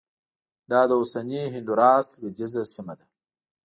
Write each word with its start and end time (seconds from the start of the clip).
دا 0.71 0.81
د 0.89 0.91
اوسني 0.99 1.43
هندوراس 1.53 2.07
لوېدیځه 2.19 2.63
سیمه 2.73 2.93
ده 2.99 3.05